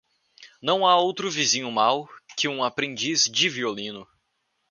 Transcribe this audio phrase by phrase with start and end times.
[0.59, 4.09] Não há outro vizinho mau que um aprendiz de violino.